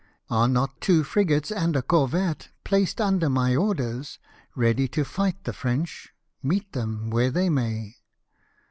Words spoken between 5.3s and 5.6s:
the